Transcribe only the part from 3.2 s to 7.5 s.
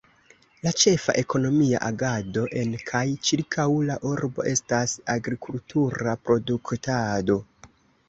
ĉirkaŭ la urbo estas agrikultura produktado.